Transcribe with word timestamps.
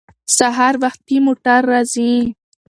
سهار 0.37 0.73
وختي 0.83 1.17
موټر 1.25 1.59
راځي. 1.71 2.13